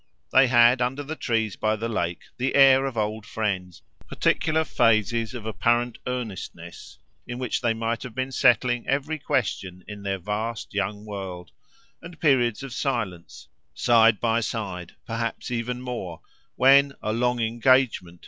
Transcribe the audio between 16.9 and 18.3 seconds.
"A long engagement!"